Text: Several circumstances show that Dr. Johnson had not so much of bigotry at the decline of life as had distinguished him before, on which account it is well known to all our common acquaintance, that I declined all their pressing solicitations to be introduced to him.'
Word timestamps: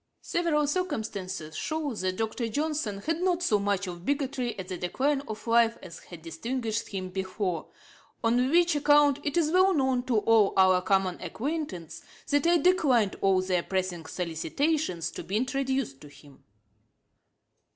Several 0.23 0.65
circumstances 0.65 1.55
show 1.55 1.93
that 1.93 2.15
Dr. 2.17 2.49
Johnson 2.49 3.01
had 3.01 3.21
not 3.21 3.43
so 3.43 3.59
much 3.59 3.85
of 3.85 4.03
bigotry 4.03 4.57
at 4.57 4.67
the 4.67 4.75
decline 4.75 5.21
of 5.27 5.45
life 5.45 5.77
as 5.83 5.99
had 5.99 6.23
distinguished 6.23 6.87
him 6.87 7.09
before, 7.11 7.67
on 8.23 8.49
which 8.49 8.75
account 8.75 9.19
it 9.23 9.37
is 9.37 9.51
well 9.51 9.75
known 9.75 10.01
to 10.07 10.17
all 10.17 10.55
our 10.57 10.81
common 10.81 11.21
acquaintance, 11.21 12.01
that 12.31 12.47
I 12.47 12.57
declined 12.57 13.15
all 13.21 13.43
their 13.43 13.61
pressing 13.61 14.07
solicitations 14.07 15.11
to 15.11 15.23
be 15.23 15.37
introduced 15.37 16.01
to 16.01 16.07
him.' 16.07 16.43